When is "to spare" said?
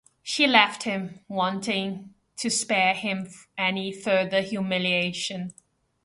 2.37-2.95